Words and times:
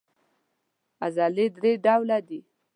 عضلې 1.03 1.45
درې 1.55 1.71
ډوله 1.83 2.17
دي. 2.27 2.39